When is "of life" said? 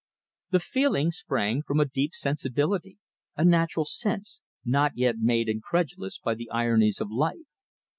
7.01-7.45